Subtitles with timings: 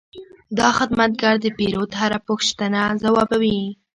[0.57, 3.61] دا خدمتګر د پیرود هره پوښتنه ځوابوي.